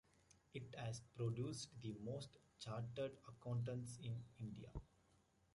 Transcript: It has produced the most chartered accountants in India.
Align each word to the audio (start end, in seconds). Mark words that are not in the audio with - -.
It 0.55 0.73
has 0.79 1.01
produced 1.15 1.69
the 1.79 1.93
most 2.03 2.39
chartered 2.57 3.15
accountants 3.27 3.99
in 4.01 4.23
India. 4.39 4.71